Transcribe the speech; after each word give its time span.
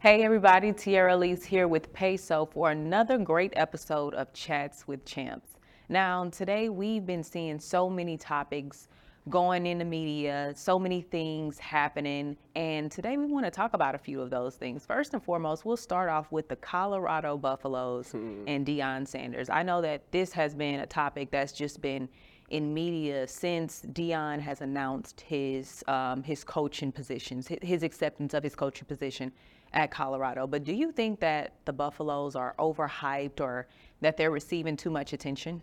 Hey 0.00 0.22
everybody, 0.22 0.72
Tiara 0.72 1.14
Alise 1.14 1.44
here 1.44 1.66
with 1.66 1.92
Peso 1.92 2.46
for 2.52 2.70
another 2.70 3.18
great 3.18 3.52
episode 3.56 4.14
of 4.14 4.32
Chats 4.32 4.86
with 4.86 5.04
Champs. 5.04 5.56
Now, 5.88 6.24
today 6.30 6.68
we've 6.68 7.04
been 7.04 7.24
seeing 7.24 7.58
so 7.58 7.90
many 7.90 8.16
topics 8.16 8.86
going 9.28 9.66
in 9.66 9.78
the 9.78 9.84
media, 9.84 10.52
so 10.54 10.78
many 10.78 11.00
things 11.00 11.58
happening, 11.58 12.36
and 12.54 12.92
today 12.92 13.16
we 13.16 13.26
want 13.26 13.44
to 13.46 13.50
talk 13.50 13.74
about 13.74 13.96
a 13.96 13.98
few 13.98 14.20
of 14.20 14.30
those 14.30 14.54
things. 14.54 14.86
First 14.86 15.14
and 15.14 15.22
foremost, 15.22 15.64
we'll 15.64 15.76
start 15.76 16.08
off 16.08 16.30
with 16.30 16.48
the 16.48 16.54
Colorado 16.54 17.36
Buffaloes 17.36 18.12
hmm. 18.12 18.44
and 18.46 18.64
Deion 18.64 19.04
Sanders. 19.04 19.50
I 19.50 19.64
know 19.64 19.82
that 19.82 20.12
this 20.12 20.30
has 20.30 20.54
been 20.54 20.78
a 20.78 20.86
topic 20.86 21.32
that's 21.32 21.50
just 21.50 21.82
been 21.82 22.08
in 22.50 22.72
media 22.72 23.26
since 23.26 23.82
Deion 23.92 24.38
has 24.40 24.60
announced 24.60 25.20
his 25.22 25.82
um, 25.88 26.22
his 26.22 26.44
coaching 26.44 26.92
positions, 26.92 27.48
his 27.60 27.82
acceptance 27.82 28.32
of 28.32 28.44
his 28.44 28.54
coaching 28.54 28.86
position 28.86 29.32
at 29.72 29.90
Colorado. 29.90 30.46
But 30.46 30.64
do 30.64 30.72
you 30.72 30.92
think 30.92 31.20
that 31.20 31.52
the 31.64 31.72
Buffaloes 31.72 32.36
are 32.36 32.54
overhyped 32.58 33.40
or 33.40 33.66
that 34.00 34.16
they're 34.16 34.30
receiving 34.30 34.76
too 34.76 34.90
much 34.90 35.12
attention? 35.12 35.62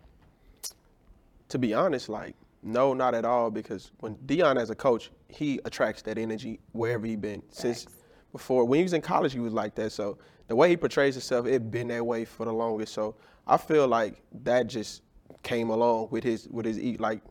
To 1.48 1.58
be 1.58 1.74
honest, 1.74 2.08
like 2.08 2.34
no, 2.62 2.92
not 2.94 3.14
at 3.14 3.24
all. 3.24 3.50
Because 3.50 3.92
when 4.00 4.16
Deion 4.16 4.60
as 4.60 4.70
a 4.70 4.74
coach, 4.74 5.10
he 5.28 5.60
attracts 5.64 6.02
that 6.02 6.18
energy 6.18 6.58
wherever 6.72 7.06
he 7.06 7.16
been 7.16 7.40
Thanks. 7.40 7.58
since 7.58 7.86
before. 8.32 8.64
When 8.64 8.78
he 8.78 8.82
was 8.82 8.92
in 8.92 9.02
college, 9.02 9.32
he 9.32 9.38
was 9.38 9.52
like 9.52 9.74
that. 9.76 9.92
So 9.92 10.18
the 10.48 10.56
way 10.56 10.68
he 10.68 10.76
portrays 10.76 11.14
himself, 11.14 11.46
it 11.46 11.70
been 11.70 11.88
that 11.88 12.04
way 12.04 12.24
for 12.24 12.44
the 12.44 12.52
longest. 12.52 12.92
So 12.92 13.14
I 13.46 13.56
feel 13.56 13.86
like 13.86 14.22
that 14.42 14.66
just 14.66 15.02
came 15.42 15.70
along 15.70 16.08
with 16.10 16.24
his 16.24 16.48
with 16.48 16.66
his 16.66 16.78
like 16.98 17.22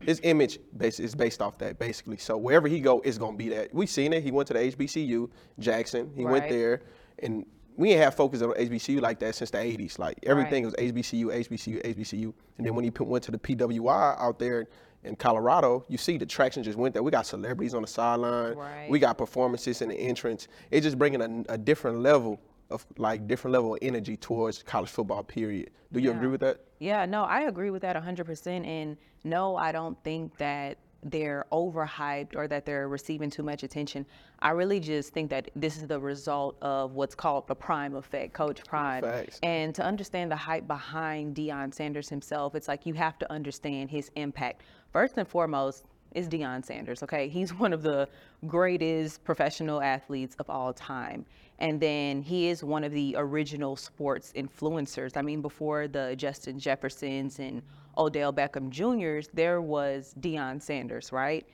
his 0.00 0.20
image 0.22 0.58
base 0.76 1.00
is 1.00 1.14
based 1.14 1.40
off 1.40 1.58
that 1.58 1.78
basically. 1.78 2.16
So 2.18 2.36
wherever 2.36 2.68
he 2.68 2.80
go, 2.80 3.00
it's 3.00 3.18
gonna 3.18 3.36
be 3.36 3.48
that. 3.50 3.74
We 3.74 3.86
seen 3.86 4.12
it. 4.12 4.22
He 4.22 4.30
went 4.30 4.48
to 4.48 4.54
the 4.54 4.60
HBCU, 4.60 5.30
Jackson. 5.58 6.12
He 6.14 6.24
right. 6.24 6.32
went 6.32 6.48
there, 6.48 6.82
and 7.20 7.46
we 7.76 7.90
ain't 7.90 8.00
have 8.00 8.14
focus 8.14 8.42
on 8.42 8.50
HBCU 8.50 9.00
like 9.00 9.18
that 9.20 9.34
since 9.34 9.50
the 9.50 9.58
80s. 9.58 9.98
Like 9.98 10.18
everything 10.24 10.64
right. 10.64 10.74
was 10.78 10.92
HBCU, 10.92 11.26
HBCU, 11.26 11.82
HBCU. 11.82 12.32
And 12.58 12.66
then 12.66 12.74
when 12.74 12.84
he 12.84 12.92
went 12.98 13.24
to 13.24 13.30
the 13.30 13.38
PWI 13.38 14.18
out 14.18 14.38
there 14.38 14.66
in 15.04 15.16
Colorado, 15.16 15.84
you 15.88 15.98
see 15.98 16.16
the 16.16 16.26
traction 16.26 16.62
just 16.62 16.78
went 16.78 16.94
there. 16.94 17.02
We 17.02 17.10
got 17.10 17.26
celebrities 17.26 17.74
on 17.74 17.82
the 17.82 17.88
sideline. 17.88 18.54
Right. 18.54 18.90
We 18.90 18.98
got 18.98 19.18
performances 19.18 19.82
in 19.82 19.90
the 19.90 19.94
entrance. 19.94 20.48
It's 20.70 20.84
just 20.84 20.98
bringing 20.98 21.20
a, 21.20 21.52
a 21.52 21.58
different 21.58 22.00
level 22.00 22.40
of 22.70 22.84
like 22.98 23.26
different 23.26 23.52
level 23.52 23.74
of 23.74 23.78
energy 23.82 24.16
towards 24.16 24.62
college 24.62 24.90
football 24.90 25.22
period 25.22 25.70
do 25.92 26.00
you 26.00 26.10
yeah. 26.10 26.16
agree 26.16 26.28
with 26.28 26.40
that 26.40 26.60
yeah 26.78 27.06
no 27.06 27.24
i 27.24 27.42
agree 27.42 27.70
with 27.70 27.82
that 27.82 27.96
100% 27.96 28.66
and 28.66 28.96
no 29.24 29.56
i 29.56 29.70
don't 29.72 30.02
think 30.02 30.36
that 30.36 30.78
they're 31.10 31.46
overhyped 31.52 32.34
or 32.34 32.48
that 32.48 32.66
they're 32.66 32.88
receiving 32.88 33.30
too 33.30 33.42
much 33.42 33.62
attention. 33.62 34.04
I 34.40 34.50
really 34.50 34.80
just 34.80 35.12
think 35.12 35.30
that 35.30 35.50
this 35.56 35.76
is 35.76 35.86
the 35.86 36.00
result 36.00 36.56
of 36.62 36.92
what's 36.92 37.14
called 37.14 37.46
the 37.46 37.54
prime 37.54 37.94
effect, 37.94 38.32
Coach 38.32 38.64
Prime. 38.64 39.02
Facts. 39.02 39.38
And 39.42 39.74
to 39.74 39.84
understand 39.84 40.30
the 40.30 40.36
hype 40.36 40.66
behind 40.66 41.36
Deion 41.36 41.72
Sanders 41.72 42.08
himself, 42.08 42.54
it's 42.54 42.68
like 42.68 42.86
you 42.86 42.94
have 42.94 43.18
to 43.18 43.32
understand 43.32 43.90
his 43.90 44.10
impact. 44.16 44.62
First 44.92 45.16
and 45.16 45.26
foremost, 45.28 45.84
is 46.16 46.28
Deion 46.28 46.64
Sanders, 46.64 47.02
okay? 47.02 47.28
He's 47.28 47.52
one 47.54 47.72
of 47.72 47.82
the 47.82 48.08
greatest 48.46 49.22
professional 49.22 49.82
athletes 49.82 50.34
of 50.38 50.48
all 50.48 50.72
time. 50.72 51.26
And 51.58 51.80
then 51.80 52.22
he 52.22 52.48
is 52.48 52.64
one 52.64 52.84
of 52.84 52.92
the 52.92 53.14
original 53.18 53.76
sports 53.76 54.32
influencers. 54.34 55.16
I 55.16 55.22
mean, 55.22 55.42
before 55.42 55.88
the 55.88 56.14
Justin 56.16 56.58
Jeffersons 56.58 57.38
and 57.38 57.62
Odell 57.96 58.32
Beckham 58.32 58.70
Juniors, 58.70 59.28
there 59.32 59.60
was 59.60 60.14
Deion 60.20 60.60
Sanders, 60.60 61.12
right? 61.12 61.46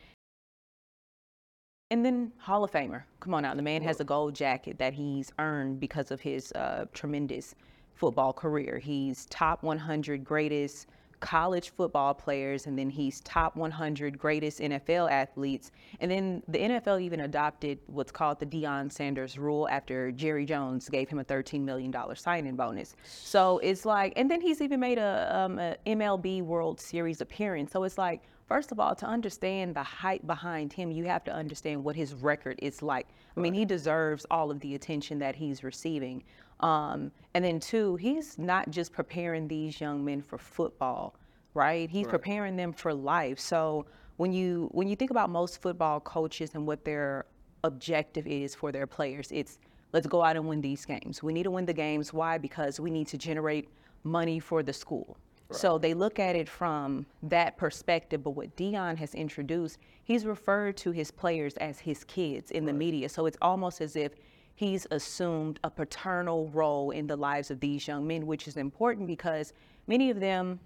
And 1.91 2.05
then 2.05 2.33
Hall 2.39 2.65
of 2.65 2.71
Famer. 2.71 3.03
Come 3.21 3.35
on 3.35 3.45
out. 3.45 3.57
The 3.57 3.63
man 3.63 3.83
has 3.83 4.01
a 4.01 4.05
gold 4.05 4.35
jacket 4.35 4.79
that 4.79 4.95
he's 4.95 5.31
earned 5.39 5.79
because 5.79 6.11
of 6.11 6.21
his 6.21 6.51
uh, 6.53 6.87
tremendous 6.95 7.55
football 7.95 8.33
career. 8.33 8.79
He's 8.79 9.27
top 9.27 9.63
100 9.63 10.25
greatest 10.25 10.87
college 11.23 11.70
football 11.70 12.12
players, 12.12 12.67
and 12.67 12.77
then 12.77 12.91
he's 12.91 13.20
top 13.20 13.57
100 13.57 14.19
greatest 14.19 14.58
NFL 14.58 15.11
athletes. 15.11 15.70
And 16.01 16.11
then 16.11 16.42
the 16.48 16.58
NFL 16.58 17.01
even 17.01 17.20
adopted 17.20 17.79
what's 17.86 18.13
called 18.13 18.41
the 18.41 18.47
Deion 18.47 18.92
Sanders 18.92 19.39
rule 19.39 19.69
after 19.70 20.11
Jerry 20.11 20.45
Jones 20.45 20.89
gave 20.89 21.08
him 21.08 21.20
a 21.20 21.24
$13 21.24 21.61
million 21.63 21.95
signing 22.17 22.57
bonus. 22.57 22.97
So 23.05 23.58
it's 23.58 23.86
like, 23.86 24.13
and 24.17 24.30
then 24.30 24.41
he's 24.41 24.61
even 24.61 24.80
made 24.80 24.98
a, 24.98 25.30
um, 25.35 25.58
a 25.58 25.77
MLB 25.86 26.42
World 26.42 26.80
Series 26.80 27.20
appearance. 27.20 27.73
So 27.73 27.85
it's 27.85 27.97
like, 27.97 28.23
First 28.48 28.70
of 28.70 28.79
all, 28.79 28.95
to 28.97 29.07
understand 29.07 29.74
the 29.74 29.83
hype 29.83 30.27
behind 30.27 30.74
him, 30.74 30.91
you 30.91 31.05
have 31.05 31.24
to 31.24 31.33
understand 31.33 31.83
what 31.83 31.97
his 31.97 32.13
record 32.13 32.58
is 32.61 32.83
like. 32.83 33.08
I 33.35 33.41
mean, 33.41 33.55
he 33.55 33.64
deserves 33.64 34.27
all 34.30 34.51
of 34.51 34.61
the 34.61 34.74
attention 34.74 35.18
that 35.20 35.35
he's 35.35 35.64
receiving. 35.64 36.23
Um, 36.62 37.11
and 37.34 37.45
then 37.45 37.61
two, 37.61 37.96
he's 37.96 38.39
not 38.39 38.70
just 38.70 38.92
preparing 38.92 39.48
these 39.48 39.80
young 39.80 40.05
men 40.05 40.23
for 40.23 40.39
football, 40.39 41.14
right? 41.55 41.90
He's 41.90 42.06
right. 42.06 42.11
preparing 42.11 42.56
them 42.56 42.73
for 42.73 42.95
life. 42.95 43.39
So 43.40 43.86
when 44.17 44.33
you 44.33 44.68
when 44.73 44.89
you 44.89 44.96
think 44.96 45.11
about 45.11 45.30
most 45.30 45.61
football 45.61 46.00
coaches 46.00 46.52
and 46.55 46.67
what 46.67 46.84
their 46.84 47.27
objective 47.64 48.27
is 48.27 48.55
for 48.55 48.70
their 48.70 48.86
players, 48.86 49.28
it's 49.33 49.58
let's 49.92 50.06
go 50.06 50.23
out 50.23 50.36
and 50.36 50.46
win 50.46 50.61
these 50.61 50.84
games. 50.84 51.23
We 51.23 51.33
need 51.33 51.45
to 51.45 51.50
win 51.50 51.67
the 51.67 51.74
games. 51.74 52.12
Why? 52.12 52.39
Because 52.39 52.79
we 52.79 52.90
need 52.90 53.08
to 53.08 53.18
generate 53.18 53.68
money 54.05 54.39
for 54.39 54.62
the 54.62 54.73
school. 54.73 55.17
Right. 55.48 55.58
So 55.58 55.79
they 55.79 55.94
look 55.94 56.18
at 56.18 56.36
it 56.36 56.48
from 56.48 57.06
that 57.24 57.56
perspective. 57.56 58.23
But 58.23 58.30
what 58.30 58.55
Deion 58.56 58.96
has 58.98 59.14
introduced, 59.14 59.79
he's 60.05 60.24
referred 60.24 60.77
to 60.79 60.92
his 60.92 61.11
players 61.11 61.56
as 61.56 61.79
his 61.79 62.05
kids 62.05 62.50
in 62.50 62.64
right. 62.64 62.73
the 62.73 62.79
media. 62.79 63.08
So 63.08 63.27
it's 63.27 63.39
almost 63.42 63.80
as 63.80 63.96
if 63.96 64.12
he's 64.55 64.86
assumed 64.90 65.58
a 65.64 65.70
paternal 65.70 66.48
role 66.51 66.90
in 66.90 67.07
the 67.07 67.17
lives 67.17 67.51
of 67.51 67.61
these 67.61 67.86
young 67.86 68.07
men, 68.07 68.27
which 68.27 68.48
is 68.48 68.57
important 68.57 69.07
because 69.07 69.52
many 69.86 70.11
of 70.11 70.20
them 70.20 70.61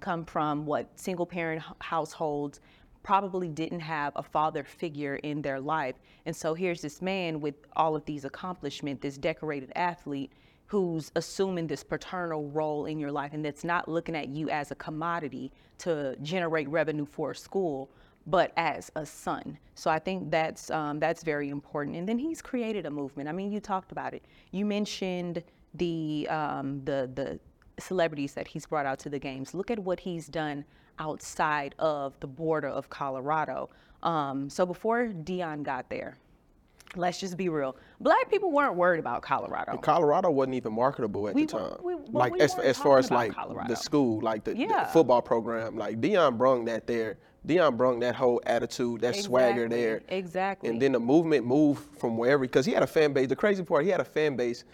come 0.00 0.24
from 0.24 0.66
what 0.66 0.88
single 0.98 1.26
parent 1.26 1.62
households 1.80 2.60
probably 3.02 3.48
didn't 3.48 3.80
have 3.80 4.12
a 4.16 4.22
father 4.22 4.64
figure 4.64 5.16
in 5.16 5.40
their 5.40 5.60
life. 5.60 5.94
And 6.26 6.34
so 6.34 6.54
here's 6.54 6.82
this 6.82 7.00
man 7.00 7.40
with 7.40 7.54
all 7.76 7.94
of 7.94 8.04
these 8.04 8.24
accomplishments, 8.24 9.00
this 9.02 9.16
decorated 9.16 9.72
athlete 9.76 10.32
who's 10.66 11.12
assuming 11.14 11.68
this 11.68 11.84
paternal 11.84 12.50
role 12.50 12.86
in 12.86 12.98
your 12.98 13.12
life 13.12 13.32
and 13.32 13.44
that's 13.44 13.62
not 13.62 13.88
looking 13.88 14.16
at 14.16 14.28
you 14.28 14.50
as 14.50 14.72
a 14.72 14.74
commodity 14.74 15.52
to 15.78 16.16
generate 16.22 16.68
revenue 16.68 17.06
for 17.06 17.30
a 17.30 17.36
school, 17.36 17.88
but 18.26 18.52
as 18.56 18.90
a 18.96 19.06
son. 19.06 19.58
So 19.74 19.90
I 19.90 19.98
think 19.98 20.30
that's 20.30 20.70
um, 20.70 20.98
that's 20.98 21.22
very 21.22 21.48
important. 21.48 21.96
And 21.96 22.08
then 22.08 22.18
he's 22.18 22.42
created 22.42 22.86
a 22.86 22.90
movement. 22.90 23.28
I 23.28 23.32
mean, 23.32 23.52
you 23.52 23.60
talked 23.60 23.92
about 23.92 24.14
it. 24.14 24.24
You 24.50 24.64
mentioned 24.66 25.42
the 25.74 26.26
um, 26.30 26.84
the 26.84 27.10
the 27.14 27.38
celebrities 27.78 28.32
that 28.34 28.48
he's 28.48 28.66
brought 28.66 28.86
out 28.86 28.98
to 29.00 29.10
the 29.10 29.18
games. 29.18 29.54
Look 29.54 29.70
at 29.70 29.78
what 29.78 30.00
he's 30.00 30.26
done 30.26 30.64
outside 30.98 31.74
of 31.78 32.18
the 32.20 32.26
border 32.26 32.68
of 32.68 32.88
Colorado. 32.88 33.68
Um, 34.02 34.48
so 34.48 34.64
before 34.64 35.08
Deion 35.08 35.62
got 35.62 35.90
there, 35.90 36.16
let's 36.94 37.20
just 37.20 37.36
be 37.36 37.48
real. 37.48 37.76
Black 38.00 38.30
people 38.30 38.50
weren't 38.50 38.76
worried 38.76 39.00
about 39.00 39.22
Colorado. 39.22 39.76
Colorado 39.78 40.30
wasn't 40.30 40.54
even 40.54 40.72
marketable 40.72 41.28
at 41.28 41.34
we, 41.34 41.44
the 41.44 41.58
time. 41.58 41.76
We, 41.82 41.94
like 42.10 42.38
as, 42.40 42.58
as 42.58 42.78
far 42.78 42.98
as 42.98 43.10
like 43.10 43.32
Colorado. 43.32 43.68
the 43.68 43.76
school, 43.76 44.20
like 44.20 44.44
the, 44.44 44.56
yeah. 44.56 44.84
the, 44.84 44.90
football 44.90 45.22
program, 45.22 45.76
like 45.76 46.00
Deion 46.00 46.38
brung 46.38 46.64
that 46.66 46.86
there. 46.86 47.18
Deion 47.46 47.76
brung 47.76 48.00
that 48.00 48.14
whole 48.14 48.40
attitude, 48.44 49.00
that 49.02 49.10
exactly. 49.10 49.22
swagger 49.22 49.68
there. 49.68 50.02
Exactly. 50.08 50.68
And 50.68 50.82
then 50.82 50.92
the 50.92 51.00
movement 51.00 51.46
moved 51.46 51.98
from 51.98 52.16
wherever 52.16 52.40
because 52.42 52.66
he 52.66 52.72
had 52.72 52.82
a 52.82 52.86
fan 52.86 53.12
base. 53.12 53.28
The 53.28 53.36
crazy 53.36 53.62
part, 53.62 53.84
he 53.84 53.90
had 53.90 54.00
a 54.00 54.04
fan 54.04 54.36
base 54.36 54.64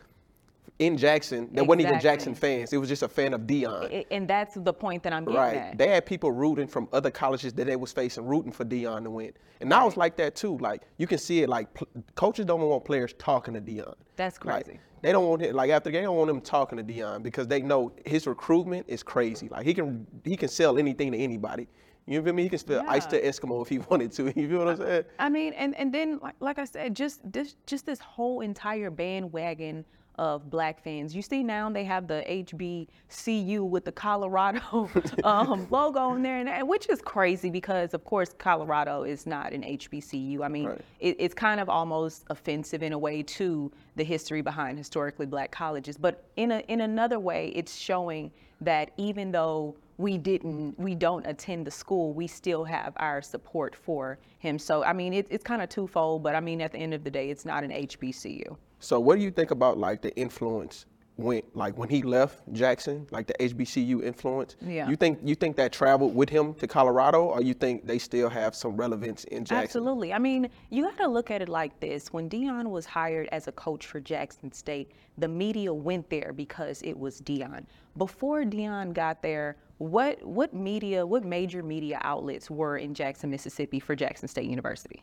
in 0.78 0.96
Jackson 0.96 1.38
that 1.38 1.42
exactly. 1.44 1.68
wasn't 1.68 1.88
even 1.88 2.00
Jackson 2.00 2.34
fans. 2.34 2.72
It 2.72 2.78
was 2.78 2.88
just 2.88 3.02
a 3.02 3.08
fan 3.08 3.34
of 3.34 3.42
Deion. 3.42 4.06
And 4.10 4.26
that's 4.26 4.54
the 4.54 4.72
point 4.72 5.02
that 5.02 5.12
I'm 5.12 5.24
getting 5.24 5.38
right. 5.38 5.56
at. 5.56 5.78
They 5.78 5.88
had 5.88 6.06
people 6.06 6.32
rooting 6.32 6.66
from 6.66 6.88
other 6.92 7.10
colleges 7.10 7.52
that 7.54 7.66
they 7.66 7.76
was 7.76 7.92
facing, 7.92 8.24
rooting 8.24 8.52
for 8.52 8.64
Deion 8.64 9.04
to 9.04 9.10
win. 9.10 9.32
And 9.60 9.70
right. 9.70 9.82
I 9.82 9.84
was 9.84 9.96
like 9.96 10.16
that 10.16 10.34
too. 10.34 10.56
Like 10.58 10.82
you 10.96 11.06
can 11.06 11.18
see 11.18 11.42
it. 11.42 11.48
Like 11.48 11.68
coaches 12.14 12.46
don't 12.46 12.60
want 12.60 12.84
players 12.84 13.14
talking 13.18 13.54
to 13.54 13.60
Deion. 13.60 13.94
That's 14.16 14.38
crazy. 14.38 14.72
Like, 14.72 14.80
they 15.02 15.12
don't 15.12 15.28
want 15.28 15.42
it. 15.42 15.54
Like 15.54 15.70
after 15.70 15.90
they 15.90 16.00
don't 16.00 16.16
want 16.16 16.28
them 16.28 16.40
talking 16.40 16.78
to 16.78 16.84
Deion 16.84 17.22
because 17.22 17.48
they 17.48 17.60
know 17.60 17.92
his 18.06 18.26
recruitment 18.26 18.86
is 18.88 19.02
crazy. 19.02 19.48
Like 19.48 19.66
he 19.66 19.74
can 19.74 20.06
he 20.24 20.36
can 20.36 20.48
sell 20.48 20.78
anything 20.78 21.12
to 21.12 21.18
anybody. 21.18 21.68
You 22.06 22.22
feel 22.22 22.32
me? 22.32 22.42
He 22.42 22.48
can 22.48 22.58
spell 22.58 22.82
yeah. 22.82 22.90
ice 22.90 23.06
to 23.06 23.22
Eskimo 23.22 23.62
if 23.62 23.68
he 23.68 23.78
wanted 23.90 24.12
to. 24.12 24.24
You 24.38 24.48
feel 24.48 24.58
what 24.58 24.68
I'm 24.68 24.76
saying? 24.78 25.04
I 25.18 25.28
mean, 25.28 25.52
and 25.54 25.74
and 25.76 25.92
then 25.92 26.18
like, 26.22 26.34
like 26.40 26.58
I 26.58 26.64
said, 26.64 26.96
just 26.96 27.20
this 27.30 27.56
just 27.66 27.86
this 27.86 28.00
whole 28.00 28.40
entire 28.40 28.90
bandwagon 28.90 29.84
of 30.18 30.50
black 30.50 30.82
fans. 30.82 31.14
You 31.14 31.22
see 31.22 31.42
now 31.42 31.70
they 31.70 31.84
have 31.84 32.06
the 32.06 32.22
HBCU 32.28 33.68
with 33.68 33.84
the 33.84 33.92
Colorado 33.92 34.90
um, 35.24 35.66
logo 35.70 36.00
on 36.00 36.22
there, 36.22 36.38
and, 36.38 36.68
which 36.68 36.88
is 36.88 37.00
crazy 37.00 37.50
because, 37.50 37.94
of 37.94 38.04
course, 38.04 38.34
Colorado 38.36 39.04
is 39.04 39.26
not 39.26 39.52
an 39.52 39.62
HBCU. 39.62 40.44
I 40.44 40.48
mean, 40.48 40.66
right. 40.66 40.80
it, 41.00 41.16
it's 41.18 41.34
kind 41.34 41.60
of 41.60 41.68
almost 41.68 42.24
offensive 42.30 42.82
in 42.82 42.92
a 42.92 42.98
way 42.98 43.22
to 43.22 43.72
the 43.96 44.04
history 44.04 44.42
behind 44.42 44.78
historically 44.78 45.26
black 45.26 45.50
colleges. 45.50 45.96
But 45.96 46.24
in 46.36 46.52
a, 46.52 46.58
in 46.68 46.82
another 46.82 47.18
way, 47.18 47.52
it's 47.54 47.74
showing 47.74 48.30
that 48.60 48.92
even 48.96 49.32
though 49.32 49.74
we 49.98 50.18
didn't 50.18 50.78
we 50.78 50.94
don't 50.94 51.26
attend 51.26 51.66
the 51.66 51.70
school 51.70 52.12
we 52.12 52.26
still 52.26 52.64
have 52.64 52.92
our 52.96 53.20
support 53.22 53.74
for 53.74 54.18
him. 54.38 54.58
So 54.58 54.82
i 54.84 54.92
mean 54.92 55.12
it, 55.12 55.26
it's 55.30 55.44
kind 55.44 55.62
of 55.62 55.68
twofold 55.68 56.22
but 56.22 56.34
i 56.34 56.40
mean 56.40 56.60
at 56.60 56.72
the 56.72 56.78
end 56.78 56.94
of 56.94 57.04
the 57.04 57.10
day 57.10 57.30
it's 57.30 57.44
not 57.44 57.64
an 57.64 57.70
hbcu 57.70 58.56
So 58.80 58.98
what 58.98 59.16
do 59.16 59.22
you 59.22 59.30
think 59.30 59.50
about 59.50 59.78
like 59.78 60.02
the 60.02 60.14
influence 60.16 60.86
when 61.22 61.42
like 61.54 61.76
when 61.78 61.88
he 61.88 62.02
left 62.02 62.40
Jackson, 62.52 63.06
like 63.10 63.26
the 63.26 63.34
HBCU 63.34 64.02
influence? 64.02 64.56
Yeah. 64.60 64.88
You 64.88 64.96
think 64.96 65.20
you 65.24 65.34
think 65.34 65.56
that 65.56 65.72
traveled 65.72 66.14
with 66.14 66.28
him 66.28 66.54
to 66.54 66.66
Colorado, 66.66 67.24
or 67.24 67.42
you 67.42 67.54
think 67.54 67.86
they 67.86 67.98
still 67.98 68.28
have 68.28 68.54
some 68.54 68.76
relevance 68.76 69.24
in 69.24 69.44
Jackson? 69.44 69.62
Absolutely. 69.62 70.12
I 70.12 70.18
mean, 70.18 70.48
you 70.70 70.82
got 70.82 70.98
to 70.98 71.08
look 71.08 71.30
at 71.30 71.42
it 71.42 71.48
like 71.48 71.78
this. 71.80 72.12
When 72.12 72.28
Deion 72.28 72.70
was 72.70 72.86
hired 72.86 73.28
as 73.32 73.48
a 73.48 73.52
coach 73.52 73.86
for 73.86 74.00
Jackson 74.00 74.52
State, 74.52 74.92
the 75.18 75.28
media 75.28 75.72
went 75.72 76.08
there 76.10 76.32
because 76.34 76.82
it 76.82 76.98
was 76.98 77.20
Deion. 77.20 77.64
Before 77.96 78.42
Deion 78.44 78.92
got 78.92 79.22
there, 79.22 79.56
what 79.78 80.22
what 80.24 80.54
media, 80.54 81.04
what 81.04 81.24
major 81.24 81.62
media 81.62 81.98
outlets 82.02 82.50
were 82.50 82.76
in 82.76 82.94
Jackson, 82.94 83.30
Mississippi 83.30 83.80
for 83.80 83.96
Jackson 83.96 84.28
State 84.28 84.48
University? 84.48 85.02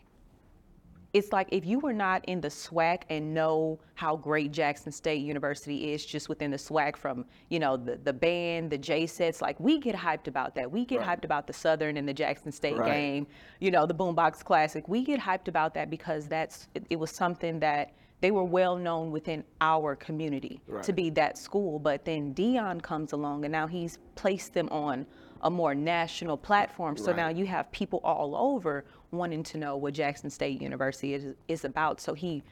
It's 1.12 1.32
like 1.34 1.48
if 1.52 1.66
you 1.66 1.80
were 1.80 1.94
not 1.94 2.24
in 2.26 2.40
the 2.40 2.50
SWAC 2.50 3.02
and 3.10 3.34
know 3.34 3.80
how 3.96 4.16
great 4.16 4.52
Jackson 4.52 4.92
State 4.92 5.22
University 5.22 5.92
is 5.92 6.06
just 6.06 6.30
within 6.30 6.52
the 6.52 6.58
SWAC 6.58 6.96
from, 6.96 7.26
you 7.50 7.60
know, 7.60 7.78
the, 7.78 7.98
the 7.98 8.14
band, 8.14 8.70
the 8.70 8.78
J-Settes, 8.78 9.42
like 9.42 9.60
we 9.60 9.80
get 9.80 9.96
hyped 9.96 10.28
about 10.28 10.54
that. 10.56 10.72
We 10.72 10.86
get 10.86 11.00
Right. 11.00 11.20
hyped 11.20 11.26
about 11.26 11.48
the 11.48 11.54
Southern 11.54 11.98
and 11.98 12.08
the 12.08 12.14
Jackson 12.14 12.52
State 12.52 12.78
Right. 12.78 12.86
game, 12.86 13.28
you 13.60 13.72
know, 13.72 13.88
the 13.88 13.96
Boombox 13.96 14.44
Classic. 14.44 14.88
We 14.88 15.04
get 15.04 15.20
hyped 15.20 15.48
about 15.48 15.74
that 15.74 15.90
because 15.90 16.28
that's 16.28 16.68
it, 16.76 16.86
it 16.92 16.98
was 16.98 17.10
something 17.10 17.60
that 17.60 17.94
they 18.22 18.30
were 18.32 18.44
well 18.44 18.76
known 18.76 19.12
within 19.12 19.44
our 19.62 19.96
community 19.96 20.62
to 20.84 20.94
be 20.94 21.10
that 21.12 21.38
school. 21.38 21.80
But 21.80 22.06
then 22.06 22.36
Deion 22.36 22.82
comes 22.84 23.14
along 23.14 23.46
and 23.46 23.52
now 23.52 23.66
he's 23.66 23.98
placed 24.16 24.54
them 24.54 24.68
on 24.70 25.08
a 25.42 25.50
more 25.50 25.74
national 25.76 26.38
platform. 26.38 26.98
So 26.98 27.08
Right. 27.08 27.18
now 27.18 27.28
you 27.30 27.46
have 27.48 27.72
people 27.72 28.00
all 28.04 28.36
over 28.36 28.86
wanting 29.12 29.44
to 29.44 29.58
know 29.58 29.78
what 29.78 29.94
Jackson 29.94 30.30
State 30.30 30.62
University 30.62 31.14
is, 31.14 31.36
is 31.48 31.66
about. 31.66 32.00
So 32.02 32.14
he 32.14 32.44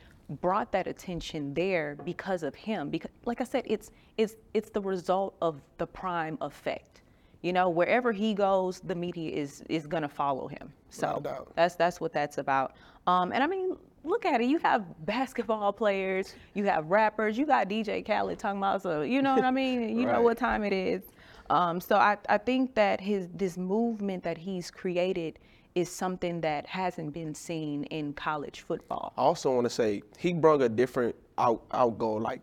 brought 0.41 0.71
that 0.71 0.87
attention 0.87 1.53
there 1.53 1.95
because 2.03 2.43
of 2.43 2.53
him. 2.55 2.89
Because, 2.89 3.11
like 3.25 3.41
I 3.41 3.43
said, 3.45 3.63
it's 3.67 3.91
it's 4.17 4.35
it's 4.53 4.69
the 4.69 4.81
result 4.81 5.35
of 5.41 5.61
the 5.77 5.87
prime 5.87 6.37
effect. 6.41 7.01
You 7.41 7.53
know, 7.53 7.69
wherever 7.69 8.11
he 8.11 8.33
goes, 8.33 8.79
the 8.79 8.95
media 8.95 9.31
is 9.31 9.63
is 9.69 9.87
gonna 9.87 10.09
follow 10.09 10.47
him. 10.47 10.73
So 10.89 11.21
that's 11.55 11.75
that's 11.75 12.01
what 12.01 12.11
that's 12.13 12.37
about. 12.39 12.73
Um, 13.05 13.31
and 13.31 13.43
I 13.43 13.47
mean, 13.47 13.77
look 14.03 14.25
at 14.25 14.41
it. 14.41 14.47
You 14.47 14.57
have 14.59 14.83
basketball 15.05 15.71
players, 15.71 16.33
you 16.55 16.65
have 16.65 16.87
rappers, 16.89 17.37
you 17.37 17.45
got 17.45 17.69
DJ 17.69 18.05
Khaled 18.05 18.39
talking 18.39 18.57
about 18.57 18.81
so 18.81 19.01
you 19.03 19.21
know 19.21 19.35
what 19.35 19.45
I 19.45 19.51
mean. 19.51 19.97
You 19.97 20.07
know 20.07 20.21
what 20.21 20.37
time 20.37 20.63
it 20.63 20.73
is. 20.73 21.03
Um, 21.49 21.79
so 21.79 21.95
I, 21.95 22.17
I 22.29 22.37
think 22.37 22.75
that 22.75 22.99
his 22.99 23.27
this 23.33 23.57
movement 23.57 24.23
that 24.23 24.37
he's 24.37 24.69
created 24.69 25.39
is 25.75 25.89
something 25.89 26.41
that 26.41 26.65
hasn't 26.65 27.13
been 27.13 27.35
seen 27.35 27.83
in 27.85 28.13
college 28.13 28.61
football. 28.61 29.13
I 29.17 29.21
also 29.21 29.53
want 29.53 29.65
to 29.65 29.69
say 29.69 30.01
he 30.17 30.33
brought 30.33 30.61
a 30.61 30.69
different 30.69 31.15
out 31.37 31.63
outgo. 31.71 32.13
Like 32.13 32.41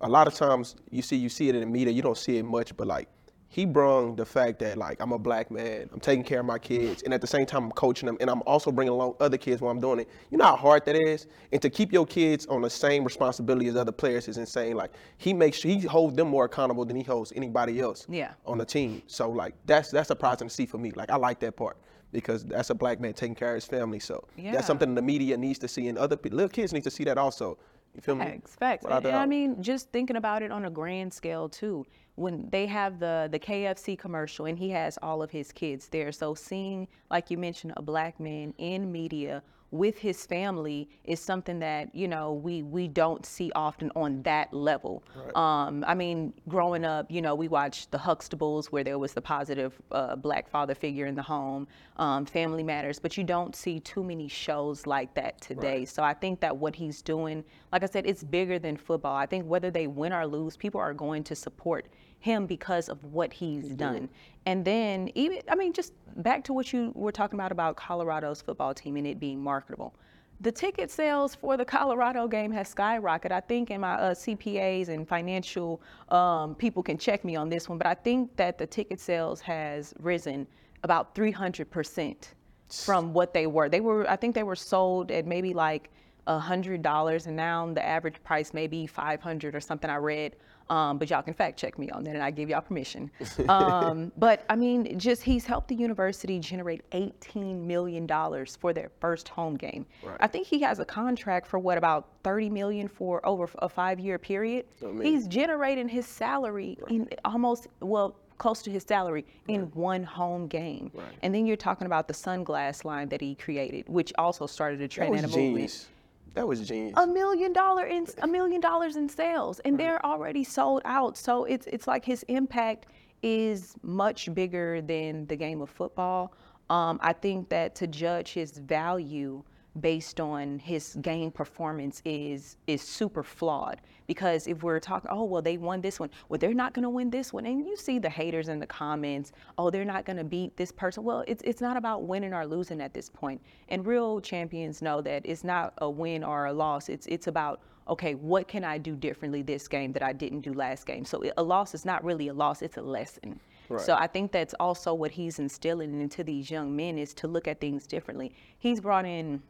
a 0.00 0.08
lot 0.08 0.26
of 0.26 0.34
times 0.34 0.76
you 0.90 1.02
see 1.02 1.16
you 1.16 1.28
see 1.28 1.48
it 1.48 1.54
in 1.54 1.60
the 1.62 1.66
media, 1.66 1.92
you 1.92 2.02
don't 2.02 2.18
see 2.18 2.36
it 2.38 2.44
much, 2.44 2.76
but 2.76 2.86
like 2.86 3.08
he 3.48 3.64
brung 3.64 4.16
the 4.16 4.26
fact 4.26 4.58
that 4.58 4.76
like 4.76 5.00
I'm 5.00 5.12
a 5.12 5.18
black 5.18 5.50
man, 5.50 5.88
I'm 5.92 6.00
taking 6.00 6.24
care 6.24 6.40
of 6.40 6.46
my 6.46 6.58
kids, 6.58 7.02
and 7.02 7.14
at 7.14 7.20
the 7.20 7.26
same 7.26 7.46
time 7.46 7.64
I'm 7.64 7.70
coaching 7.72 8.06
them, 8.06 8.16
and 8.20 8.28
I'm 8.28 8.42
also 8.42 8.70
bringing 8.72 8.92
along 8.92 9.14
other 9.20 9.38
kids 9.38 9.60
while 9.60 9.70
I'm 9.70 9.80
doing 9.80 10.00
it. 10.00 10.08
You 10.30 10.38
know 10.38 10.44
how 10.44 10.56
hard 10.56 10.84
that 10.86 10.96
is, 10.96 11.26
and 11.52 11.62
to 11.62 11.70
keep 11.70 11.92
your 11.92 12.06
kids 12.06 12.46
on 12.46 12.62
the 12.62 12.70
same 12.70 13.04
responsibility 13.04 13.68
as 13.68 13.76
other 13.76 13.92
players 13.92 14.28
is 14.28 14.36
insane. 14.36 14.76
Like 14.76 14.90
he 15.18 15.32
makes 15.32 15.62
he 15.62 15.80
holds 15.80 16.16
them 16.16 16.28
more 16.28 16.44
accountable 16.46 16.84
than 16.84 16.96
he 16.96 17.02
holds 17.02 17.32
anybody 17.36 17.80
else 17.80 18.06
Yeah. 18.08 18.32
on 18.46 18.58
the 18.58 18.64
team. 18.66 19.02
So 19.06 19.30
like 19.30 19.54
that's 19.64 19.90
that's 19.90 20.08
surprising 20.08 20.48
to 20.48 20.54
see 20.54 20.66
for 20.66 20.78
me. 20.78 20.90
Like 20.90 21.10
I 21.10 21.16
like 21.16 21.40
that 21.40 21.56
part. 21.56 21.76
Because 22.12 22.44
that's 22.44 22.70
a 22.70 22.74
black 22.74 23.00
man 23.00 23.12
taking 23.14 23.34
care 23.34 23.48
of 23.50 23.54
his 23.56 23.64
family, 23.66 23.98
so 23.98 24.24
Yeah. 24.36 24.52
that's 24.52 24.66
something 24.66 24.94
the 24.94 25.02
media 25.02 25.36
needs 25.36 25.58
to 25.58 25.68
see, 25.68 25.88
and 25.88 25.98
other 25.98 26.16
little 26.22 26.48
kids 26.48 26.72
need 26.72 26.84
to 26.84 26.90
see 26.90 27.02
that 27.04 27.18
also. 27.18 27.58
You 27.96 28.02
feel 28.02 28.14
me? 28.14 28.26
Facts, 28.26 28.54
facts. 28.56 28.84
Without 28.84 28.98
And, 28.98 29.06
and 29.06 29.16
I 29.16 29.24
mean, 29.26 29.62
just 29.62 29.90
thinking 29.90 30.16
about 30.16 30.42
it 30.42 30.52
on 30.52 30.66
a 30.66 30.70
grand 30.70 31.12
scale 31.12 31.48
too. 31.48 31.86
When 32.14 32.48
they 32.50 32.66
have 32.66 32.98
the 32.98 33.28
the 33.32 33.38
KFC 33.38 33.98
commercial 33.98 34.44
and 34.44 34.58
he 34.58 34.70
has 34.70 34.98
all 35.02 35.22
of 35.22 35.30
his 35.30 35.50
kids 35.50 35.88
there, 35.88 36.12
so 36.12 36.34
seeing, 36.34 36.88
like 37.10 37.30
you 37.30 37.38
mentioned, 37.38 37.72
a 37.76 37.82
black 37.82 38.20
man 38.20 38.52
in 38.58 38.92
media 38.92 39.42
with 39.70 39.98
his 39.98 40.24
family 40.26 40.88
is 41.04 41.20
something 41.20 41.58
that 41.58 41.94
you 41.94 42.08
know 42.08 42.32
we 42.32 42.62
we 42.62 42.88
don't 42.88 43.26
see 43.26 43.50
often 43.54 43.90
on 43.96 44.22
that 44.22 44.52
level. 44.52 45.02
Um, 45.34 45.84
I 45.86 45.94
mean, 45.94 46.32
growing 46.48 46.84
up, 46.84 47.10
you 47.10 47.20
know, 47.20 47.34
we 47.34 47.48
watched 47.48 47.90
the 47.90 47.98
Huxtables 47.98 48.66
where 48.66 48.84
there 48.84 48.98
was 48.98 49.12
the 49.12 49.20
positive 49.20 49.74
uh, 49.90 50.16
black 50.16 50.48
father 50.48 50.74
figure 50.74 51.06
in 51.06 51.14
the 51.14 51.22
home, 51.22 51.66
um, 51.96 52.26
Family 52.26 52.62
Matters, 52.62 52.98
but 52.98 53.16
you 53.16 53.24
don't 53.24 53.54
see 53.56 53.80
too 53.80 54.04
many 54.04 54.28
shows 54.28 54.86
like 54.86 55.12
that 55.14 55.40
today. 55.40 55.84
So 55.84 56.02
I 56.02 56.14
think 56.14 56.40
that 56.40 56.56
what 56.56 56.76
he's 56.76 57.02
doing, 57.02 57.44
like 57.72 57.82
I 57.82 57.86
said, 57.86 58.06
it's 58.06 58.22
bigger 58.22 58.58
than 58.58 58.76
football. 58.76 59.16
I 59.16 59.26
think 59.26 59.46
whether 59.46 59.70
they 59.70 59.86
win 59.86 60.12
or 60.12 60.26
lose, 60.26 60.56
people 60.56 60.80
are 60.80 60.94
going 60.94 61.24
to 61.24 61.34
support 61.34 61.86
him 62.20 62.46
because 62.46 62.88
of 62.88 63.02
what 63.04 63.32
he's 63.32 63.68
done. 63.70 64.08
And 64.46 64.64
then 64.64 65.10
even, 65.14 65.40
I 65.48 65.54
mean, 65.54 65.72
just 65.72 65.92
back 66.16 66.44
to 66.44 66.52
what 66.52 66.72
you 66.72 66.92
were 66.94 67.12
talking 67.12 67.38
about 67.38 67.52
about 67.52 67.76
Colorado's 67.76 68.40
football 68.40 68.74
team 68.74 68.96
and 68.96 69.06
it 69.06 69.20
being 69.20 69.42
marketable. 69.42 69.94
The 70.40 70.52
ticket 70.52 70.90
sales 70.90 71.34
for 71.34 71.56
the 71.56 71.64
Colorado 71.64 72.28
game 72.28 72.52
has 72.52 72.72
skyrocketed. 72.72 73.32
I 73.32 73.40
think, 73.40 73.70
and 73.70 73.80
my 73.80 73.94
uh, 73.94 74.14
CPAs 74.14 74.88
and 74.88 75.08
financial 75.08 75.80
um, 76.10 76.54
people 76.54 76.82
can 76.82 76.98
check 76.98 77.24
me 77.24 77.36
on 77.36 77.48
this 77.48 77.68
one, 77.68 77.78
but 77.78 77.86
I 77.86 77.94
think 77.94 78.36
that 78.36 78.58
the 78.58 78.66
ticket 78.66 79.00
sales 79.00 79.40
has 79.40 79.94
risen 79.98 80.46
about 80.82 81.14
300 81.14 81.70
percent 81.70 82.34
from 82.68 83.12
what 83.12 83.32
they 83.32 83.46
were. 83.46 83.68
They 83.68 83.80
were, 83.80 84.08
I 84.10 84.16
think, 84.16 84.34
they 84.34 84.42
were 84.42 84.56
sold 84.56 85.10
at 85.10 85.26
maybe 85.26 85.54
like 85.54 85.90
a 86.26 86.38
hundred 86.38 86.82
dollars, 86.82 87.26
and 87.26 87.36
now 87.36 87.72
the 87.72 87.84
average 87.84 88.22
price 88.22 88.52
may 88.52 88.66
be 88.66 88.86
500 88.86 89.54
or 89.54 89.60
something. 89.60 89.88
I 89.88 89.96
read, 89.96 90.36
um, 90.68 90.98
but 90.98 91.10
y'all 91.10 91.22
can 91.22 91.34
fact 91.34 91.58
check 91.58 91.78
me 91.78 91.90
on 91.90 92.04
that, 92.04 92.14
and 92.14 92.22
I 92.22 92.30
give 92.30 92.48
y'all 92.48 92.60
permission. 92.60 93.10
Um, 93.48 94.12
but 94.16 94.44
I 94.48 94.56
mean, 94.56 94.98
just 94.98 95.22
he's 95.22 95.44
helped 95.44 95.68
the 95.68 95.74
university 95.74 96.38
generate 96.38 96.82
18 96.92 97.66
million 97.66 98.06
dollars 98.06 98.56
for 98.56 98.72
their 98.72 98.90
first 99.00 99.28
home 99.28 99.56
game. 99.56 99.86
Right. 100.02 100.16
I 100.20 100.26
think 100.26 100.46
he 100.46 100.60
has 100.60 100.78
a 100.78 100.84
contract 100.84 101.46
for 101.46 101.58
what 101.58 101.78
about 101.78 102.08
30 102.24 102.50
million 102.50 102.88
for 102.88 103.24
over 103.26 103.48
a 103.58 103.68
five-year 103.68 104.18
period. 104.18 104.66
I 104.82 104.86
mean- 104.86 105.02
he's 105.02 105.26
generating 105.28 105.88
his 105.88 106.06
salary 106.06 106.78
in 106.88 107.08
almost 107.24 107.68
well 107.80 108.16
close 108.38 108.62
to 108.62 108.70
his 108.70 108.82
salary 108.82 109.24
in 109.48 109.62
one 109.72 110.02
home 110.02 110.46
game. 110.46 110.90
Right. 110.94 111.06
And 111.22 111.34
then 111.34 111.46
you're 111.46 111.56
talking 111.56 111.86
about 111.86 112.08
the 112.08 112.14
sunglass 112.14 112.84
line 112.84 113.08
that 113.08 113.20
he 113.20 113.34
created, 113.34 113.88
which 113.88 114.12
also 114.18 114.46
started 114.46 114.80
a 114.80 114.88
trend 114.88 115.14
and 115.14 115.24
a 115.24 115.28
movement 115.28 115.54
genius. 115.54 115.88
That 116.36 116.46
was 116.46 116.60
genius. 116.68 116.94
a 116.98 117.06
million 117.06 117.52
dollar 117.54 117.86
in 117.86 118.06
a 118.22 118.26
million 118.26 118.60
dollars 118.60 118.96
in 118.96 119.08
sales 119.08 119.58
and 119.60 119.78
they're 119.80 120.04
already 120.04 120.44
sold 120.44 120.82
out 120.84 121.16
so 121.16 121.44
it's 121.44 121.66
it's 121.66 121.88
like 121.88 122.04
his 122.04 122.22
impact 122.28 122.86
is 123.22 123.74
much 123.82 124.32
bigger 124.34 124.82
than 124.82 125.26
the 125.26 125.34
game 125.36 125.60
of 125.62 125.70
football. 125.70 126.32
Um, 126.68 126.98
i 127.00 127.12
think 127.12 127.48
that 127.48 127.74
to 127.76 127.86
judge 127.86 128.32
his 128.34 128.58
value 128.58 129.42
based 129.80 130.20
on 130.20 130.58
his 130.58 130.96
game 131.00 131.30
performance 131.30 132.02
is 132.04 132.56
is 132.66 132.82
super 132.82 133.22
flawed 133.22 133.80
because 134.06 134.46
if 134.46 134.62
we're 134.62 134.80
talking 134.80 135.10
oh 135.12 135.24
well 135.24 135.42
they 135.42 135.56
won 135.56 135.80
this 135.80 135.98
one 135.98 136.10
well 136.28 136.38
they're 136.38 136.54
not 136.54 136.74
going 136.74 136.82
to 136.82 136.90
win 136.90 137.10
this 137.10 137.32
one. 137.32 137.46
And 137.46 137.66
you 137.66 137.76
see 137.76 137.98
the 137.98 138.10
haters 138.10 138.48
in 138.48 138.58
the 138.58 138.66
comments 138.66 139.32
oh 139.58 139.70
they're 139.70 139.84
not 139.84 140.04
going 140.04 140.16
to 140.16 140.24
beat 140.24 140.56
this 140.56 140.72
person. 140.72 141.04
Well 141.04 141.24
it's 141.26 141.42
it's 141.44 141.60
not 141.60 141.76
about 141.76 142.04
winning 142.04 142.32
or 142.32 142.46
losing 142.46 142.80
at 142.80 142.94
this 142.94 143.08
point. 143.08 143.40
and 143.68 143.86
real 143.86 144.20
champions 144.20 144.82
know 144.82 145.00
that 145.02 145.22
it's 145.24 145.44
not 145.44 145.74
a 145.78 145.90
win 145.90 146.24
or 146.24 146.46
a 146.46 146.52
loss. 146.52 146.88
It's 146.88 147.06
it's 147.06 147.26
about 147.26 147.60
okay 147.88 148.14
what 148.16 148.48
can 148.48 148.64
i 148.64 148.76
do 148.76 148.96
differently 148.96 149.42
this 149.42 149.68
game 149.68 149.92
that 149.92 150.02
i 150.02 150.12
didn't 150.12 150.40
do 150.40 150.52
last 150.52 150.86
game? 150.86 151.04
So 151.04 151.22
a 151.36 151.42
loss 151.42 151.74
is 151.74 151.84
not 151.84 152.04
really 152.04 152.28
a 152.28 152.34
loss 152.34 152.62
it's 152.62 152.76
a 152.76 152.82
lesson. 152.82 153.40
So 153.78 153.94
I 153.94 154.06
think 154.06 154.30
that's 154.30 154.54
also 154.60 154.94
what 154.94 155.10
he's 155.10 155.38
instilling 155.40 156.00
into 156.00 156.22
these 156.22 156.50
young 156.50 156.74
men 156.76 156.98
is 156.98 157.12
to 157.14 157.26
look 157.26 157.48
at 157.48 157.60
things 157.60 157.86
differently. 157.86 158.32
He's 158.58 158.80
brought 158.80 159.04
in 159.04 159.42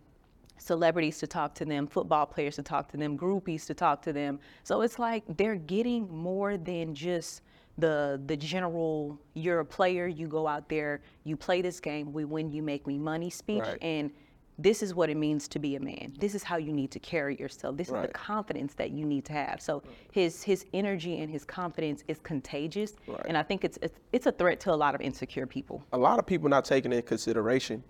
celebrities 0.58 1.18
to 1.18 1.26
talk 1.26 1.54
to 1.54 1.64
them, 1.64 1.86
football 1.86 2.26
players 2.26 2.56
to 2.56 2.62
talk 2.62 2.88
to 2.92 2.96
them, 2.96 3.16
groupies 3.18 3.66
to 3.66 3.75
talk 3.75 4.02
to 4.02 4.12
them. 4.12 4.38
So 4.64 4.80
it's 4.82 4.98
like 4.98 5.25
they're 5.36 5.56
getting 5.56 6.08
more 6.14 6.56
than 6.56 6.94
just 6.94 7.42
the 7.78 8.20
the 8.26 8.36
general 8.36 9.18
you're 9.34 9.60
a 9.60 9.64
player, 9.64 10.06
you 10.06 10.26
go 10.28 10.46
out 10.46 10.68
there, 10.68 11.00
you 11.25 11.36
play 11.36 11.60
this 11.60 11.78
game, 11.80 12.12
we 12.12 12.25
win, 12.25 12.50
you 12.50 12.62
make 12.62 12.86
me 12.86 12.98
money 12.98 13.28
speech 13.30 13.62
Right. 13.62 13.78
and 13.82 14.10
this 14.58 14.82
is 14.82 14.94
what 14.94 15.10
it 15.10 15.18
means 15.18 15.48
to 15.48 15.58
be 15.58 15.76
a 15.76 15.80
man. 15.80 16.14
This 16.18 16.34
is 16.34 16.42
how 16.42 16.56
you 16.56 16.72
need 16.72 16.90
to 16.92 16.98
carry 16.98 17.36
yourself. 17.36 17.76
This 17.76 17.88
is 17.88 17.92
the 17.92 18.08
confidence 18.08 18.72
that 18.76 18.90
you 18.90 19.04
need 19.04 19.26
to 19.26 19.34
have. 19.34 19.60
So 19.60 19.82
his 20.12 20.42
his 20.42 20.64
energy 20.72 21.20
and 21.20 21.30
his 21.30 21.44
confidence 21.44 22.02
is 22.08 22.18
contagious, 22.20 22.94
Right. 23.06 23.20
and 23.28 23.36
I 23.36 23.42
think 23.42 23.64
it's, 23.64 23.78
it's 23.82 23.98
it's 24.12 24.25
a 24.25 24.32
threat 24.32 24.58
to 24.60 24.72
a 24.72 24.75
lot 24.84 24.94
of 24.94 25.02
insecure 25.02 25.46
people. 25.46 25.84
a 25.92 25.98
lot 25.98 26.18
of 26.18 26.25
people 26.25 26.48
not 26.48 26.64
taking 26.64 26.90
into 26.92 27.02
consideration. 27.02 27.84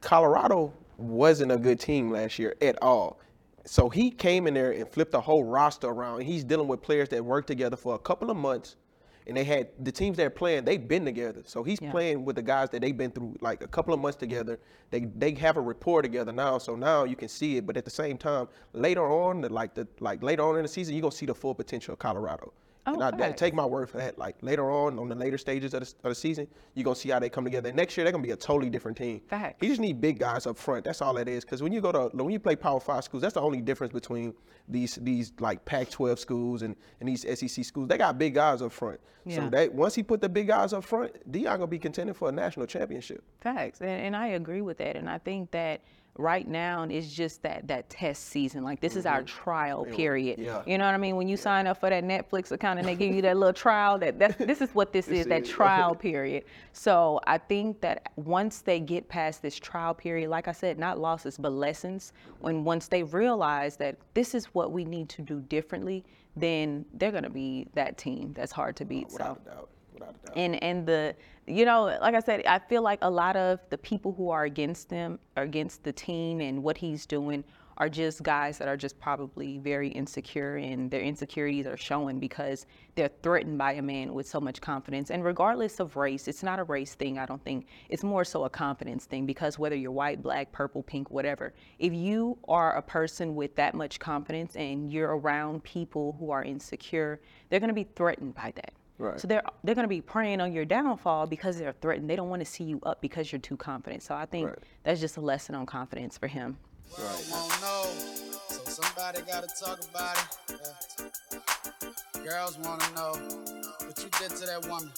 Colorado 0.00 0.72
wasn't 1.02 1.52
a 1.52 1.56
good 1.58 1.80
team 1.80 2.10
last 2.10 2.38
year 2.38 2.54
at 2.62 2.80
all. 2.82 3.18
So 3.64 3.88
he 3.88 4.10
came 4.10 4.46
in 4.46 4.54
there 4.54 4.72
and 4.72 4.88
flipped 4.88 5.12
the 5.12 5.20
whole 5.20 5.44
roster 5.44 5.88
around. 5.88 6.22
He's 6.22 6.44
dealing 6.44 6.68
with 6.68 6.82
players 6.82 7.08
that 7.10 7.24
worked 7.24 7.46
together 7.46 7.76
for 7.76 7.94
a 7.94 7.98
couple 7.98 8.30
of 8.30 8.36
months, 8.36 8.74
and 9.26 9.36
they 9.36 9.44
had 9.44 9.68
the 9.78 9.92
teams 9.92 10.16
they're 10.16 10.30
playing. 10.30 10.64
They've 10.64 10.86
been 10.88 11.04
together, 11.04 11.42
so 11.44 11.62
he's 11.62 11.80
Yeah. 11.80 11.92
playing 11.92 12.24
with 12.24 12.34
the 12.34 12.42
guys 12.42 12.70
that 12.70 12.80
they've 12.80 12.96
been 12.96 13.12
through 13.12 13.36
like 13.40 13.62
a 13.62 13.68
couple 13.68 13.94
of 13.94 14.00
months 14.00 14.16
together. 14.16 14.58
They 14.90 15.00
they 15.00 15.32
have 15.34 15.56
a 15.56 15.60
rapport 15.60 16.02
together 16.02 16.32
now, 16.32 16.58
so 16.58 16.74
now 16.74 17.04
you 17.04 17.14
can 17.14 17.28
see 17.28 17.56
it. 17.58 17.66
But 17.66 17.76
at 17.76 17.84
the 17.84 17.90
same 17.90 18.18
time, 18.18 18.48
later 18.72 19.06
on, 19.06 19.42
like 19.42 19.74
the 19.74 19.86
like 20.00 20.24
later 20.24 20.42
on 20.42 20.56
in 20.56 20.62
the 20.62 20.68
season, 20.68 20.94
you're 20.94 21.02
gonna 21.02 21.12
see 21.12 21.26
the 21.26 21.34
full 21.34 21.54
potential 21.54 21.92
of 21.92 22.00
Colorado. 22.00 22.52
Oh, 22.84 22.94
and 22.94 23.02
I, 23.02 23.10
that, 23.12 23.20
facts. 23.20 23.40
take 23.40 23.54
my 23.54 23.64
word 23.64 23.88
for 23.88 23.98
that. 23.98 24.18
Like 24.18 24.36
later 24.42 24.68
on, 24.70 24.98
on 24.98 25.08
the 25.08 25.14
later 25.14 25.38
stages 25.38 25.72
of 25.72 25.80
the, 25.80 25.94
of 26.02 26.10
the 26.10 26.14
season, 26.14 26.48
you're 26.74 26.82
gonna 26.84 26.96
see 26.96 27.10
how 27.10 27.20
they 27.20 27.28
come 27.28 27.44
together. 27.44 27.68
And 27.68 27.76
next 27.76 27.96
year, 27.96 28.04
they're 28.04 28.12
gonna 28.12 28.24
be 28.24 28.32
a 28.32 28.36
totally 28.36 28.70
different 28.70 28.96
team. 28.96 29.20
Facts. 29.28 29.62
You 29.62 29.68
just 29.68 29.80
need 29.80 30.00
big 30.00 30.18
guys 30.18 30.46
up 30.46 30.58
front. 30.58 30.84
That's 30.84 31.00
all 31.00 31.16
it 31.16 31.28
is. 31.28 31.44
Because 31.44 31.62
when 31.62 31.72
you 31.72 31.80
go 31.80 31.92
to 31.92 32.16
when 32.16 32.30
you 32.30 32.40
play 32.40 32.56
Power 32.56 32.80
Five 32.80 33.04
schools, 33.04 33.22
that's 33.22 33.34
the 33.34 33.40
only 33.40 33.60
difference 33.60 33.92
between 33.92 34.34
these 34.68 34.96
these 34.96 35.32
like 35.38 35.64
Pac-12 35.64 36.18
schools 36.18 36.62
and, 36.62 36.74
and 36.98 37.08
these 37.08 37.22
SEC 37.22 37.64
schools. 37.64 37.88
They 37.88 37.98
got 37.98 38.18
big 38.18 38.34
guys 38.34 38.62
up 38.62 38.72
front. 38.72 39.00
Yeah. 39.24 39.36
So 39.36 39.50
that 39.50 39.72
once 39.72 39.94
he 39.94 40.02
put 40.02 40.20
the 40.20 40.28
big 40.28 40.48
guys 40.48 40.72
up 40.72 40.82
front, 40.82 41.12
Deion 41.30 41.44
gonna 41.44 41.66
be 41.68 41.78
contending 41.78 42.14
for 42.14 42.28
a 42.28 42.32
national 42.32 42.66
championship. 42.66 43.22
Facts, 43.40 43.80
and, 43.80 43.90
and 43.90 44.16
I 44.16 44.28
agree 44.28 44.60
with 44.60 44.78
that. 44.78 44.96
And 44.96 45.08
I 45.08 45.18
think 45.18 45.52
that 45.52 45.82
right 46.18 46.46
now 46.46 46.82
it's 46.82 47.12
just 47.12 47.42
that 47.42 47.66
that 47.68 47.88
test 47.88 48.26
season. 48.26 48.62
Like 48.62 48.80
this 48.80 48.96
is 48.96 49.06
our 49.06 49.22
trial 49.22 49.84
period. 49.84 50.38
Mm-hmm. 50.38 50.46
yeah. 50.46 50.62
You 50.66 50.78
know 50.78 50.84
what 50.84 50.94
I 50.94 50.98
mean? 50.98 51.16
When 51.16 51.28
you 51.28 51.36
sign 51.36 51.66
up 51.66 51.80
for 51.80 51.88
that 51.90 52.04
Netflix 52.04 52.52
account 52.52 52.78
and 52.78 52.86
they 52.86 52.94
give 52.94 53.14
you 53.14 53.22
that 53.22 53.36
little 53.36 53.52
trial, 53.52 53.98
that 53.98 54.18
that's, 54.18 54.36
this 54.36 54.60
is 54.60 54.74
what 54.74 54.92
this, 54.92 55.08
is, 55.08 55.26
that 55.26 55.44
trial 55.44 55.94
period. 56.08 56.44
So 56.72 57.20
I 57.26 57.38
think 57.38 57.80
that 57.80 58.12
once 58.16 58.60
they 58.60 58.80
get 58.80 59.08
past 59.08 59.42
this 59.42 59.58
trial 59.58 59.94
period, 59.94 60.28
like 60.28 60.48
I 60.48 60.52
said, 60.52 60.78
not 60.78 60.98
losses 60.98 61.38
but 61.38 61.52
lessons. 61.52 62.12
When 62.40 62.64
once 62.64 62.88
they 62.88 63.02
realize 63.02 63.76
that 63.76 63.96
this 64.14 64.34
is 64.34 64.46
what 64.46 64.72
we 64.72 64.84
need 64.84 65.08
to 65.10 65.22
do 65.22 65.40
differently, 65.40 66.04
then 66.36 66.84
they're 66.94 67.12
gonna 67.12 67.30
be 67.30 67.68
that 67.74 67.96
team 67.98 68.32
that's 68.34 68.52
hard 68.52 68.76
to 68.76 68.84
beat. 68.84 69.10
so. 69.10 69.38
And 70.36 70.62
and 70.62 70.86
the 70.86 71.14
you 71.46 71.64
know 71.64 71.96
like 72.00 72.14
i 72.14 72.20
said 72.20 72.44
i 72.46 72.58
feel 72.58 72.82
like 72.82 73.00
a 73.02 73.10
lot 73.10 73.34
of 73.34 73.58
the 73.70 73.78
people 73.78 74.12
who 74.12 74.30
are 74.30 74.44
against 74.44 74.88
them 74.88 75.18
against 75.36 75.82
the 75.82 75.92
team 75.92 76.40
and 76.40 76.62
what 76.62 76.78
he's 76.78 77.04
doing 77.04 77.42
are 77.78 77.88
just 77.88 78.22
guys 78.22 78.58
that 78.58 78.68
are 78.68 78.76
just 78.76 78.98
probably 79.00 79.58
very 79.58 79.88
insecure 79.88 80.56
and 80.56 80.90
their 80.90 81.00
insecurities 81.00 81.66
are 81.66 81.76
showing 81.76 82.18
because 82.20 82.66
they're 82.94 83.10
threatened 83.22 83.58
by 83.58 83.72
a 83.72 83.82
man 83.82 84.12
with 84.12 84.28
so 84.28 84.40
much 84.40 84.60
confidence. 84.60 85.10
And 85.10 85.24
regardless 85.24 85.80
of 85.80 85.96
race 85.96 86.28
it's 86.28 86.42
not 86.42 86.58
a 86.58 86.64
race 86.64 86.94
thing 86.94 87.18
i 87.18 87.26
don't 87.26 87.42
think. 87.42 87.66
It's 87.88 88.04
more 88.04 88.24
so 88.24 88.44
a 88.44 88.50
confidence 88.50 89.06
thing 89.06 89.26
because 89.26 89.58
whether 89.58 89.74
you're 89.74 89.90
white 89.90 90.22
black 90.22 90.52
purple 90.52 90.82
pink 90.82 91.10
whatever 91.10 91.54
if 91.78 91.92
you 91.92 92.38
are 92.46 92.76
a 92.76 92.82
person 92.82 93.34
with 93.34 93.56
that 93.56 93.74
much 93.74 93.98
confidence 93.98 94.54
and 94.56 94.92
you're 94.92 95.16
around 95.16 95.64
people 95.64 96.16
who 96.18 96.30
are 96.30 96.44
insecure 96.44 97.20
they're 97.48 97.60
going 97.60 97.68
to 97.68 97.74
be 97.74 97.88
threatened 97.96 98.34
by 98.34 98.52
that 98.54 98.72
Right. 98.98 99.18
so 99.20 99.26
they're 99.26 99.42
they're 99.64 99.74
going 99.74 99.84
to 99.84 99.88
be 99.88 100.00
preying 100.00 100.40
on 100.40 100.52
your 100.52 100.64
downfall 100.64 101.26
because 101.26 101.58
they're 101.58 101.72
threatened. 101.80 102.08
They 102.08 102.16
don't 102.16 102.28
want 102.28 102.40
to 102.40 102.46
see 102.46 102.64
you 102.64 102.78
up 102.84 103.00
because 103.00 103.32
you're 103.32 103.40
too 103.40 103.56
confident. 103.56 104.02
So 104.02 104.14
I 104.14 104.26
think 104.26 104.48
Right. 104.48 104.58
that's 104.84 105.00
just 105.00 105.16
a 105.16 105.20
lesson 105.20 105.54
on 105.54 105.66
confidence 105.66 106.16
for 106.18 106.28
him. 106.28 106.56
World 106.98 107.24
won't 107.30 107.60
know, 107.62 107.84
so 108.48 108.64
somebody 108.64 109.22
gotta 109.26 109.48
talk 109.58 109.80
about 109.90 110.16
it. 110.50 110.56
Yeah. 111.32 112.22
Girls 112.22 112.58
wanna 112.58 112.84
know 112.94 113.12
what 113.86 113.98
you 113.98 114.10
did 114.20 114.30
to 114.36 114.46
that 114.46 114.66
woman. 114.68 114.92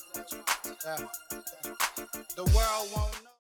Yeah. 0.84 1.06
The 2.36 2.44
world 2.44 2.88
won't 2.94 3.24
know. 3.24 3.30